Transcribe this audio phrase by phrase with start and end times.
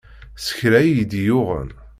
[0.45, 1.69] S kra i d iyi-yuɣen.